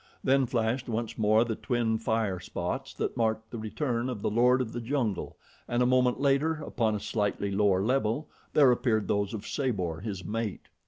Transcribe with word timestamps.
Then 0.23 0.47
flashed 0.47 0.89
once 0.89 1.15
more 1.19 1.45
the 1.45 1.53
twin 1.55 1.99
fire 1.99 2.39
spots 2.39 2.91
that 2.95 3.15
marked 3.15 3.51
the 3.51 3.59
return 3.59 4.09
of 4.09 4.23
the 4.23 4.31
lord 4.31 4.59
of 4.59 4.73
the 4.73 4.81
jungle 4.81 5.37
and 5.67 5.83
a 5.83 5.85
moment 5.85 6.19
later, 6.19 6.53
upon 6.55 6.95
a 6.95 6.99
slightly 6.99 7.51
lower 7.51 7.83
level, 7.83 8.27
there 8.53 8.71
appeared 8.71 9.07
those 9.07 9.31
of 9.31 9.45
Sabor, 9.45 9.99
his 9.99 10.25
mate. 10.25 10.69